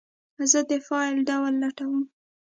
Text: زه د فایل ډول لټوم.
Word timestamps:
زه 0.51 0.59
د 0.69 0.71
فایل 0.87 1.15
ډول 1.29 1.53
لټوم. 1.63 2.01